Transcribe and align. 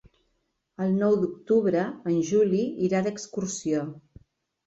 El 0.85 0.95
nou 1.01 1.17
d'octubre 1.23 1.83
en 2.11 2.17
Juli 2.31 2.61
irà 2.87 3.01
d'excursió. 3.09 3.85